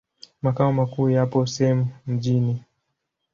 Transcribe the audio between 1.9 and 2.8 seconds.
Mjini.